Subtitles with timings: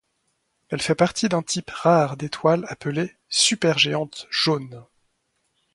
[0.69, 4.83] Elle fait partie d'un type rare d'étoiles appelées supergéantes jaunes.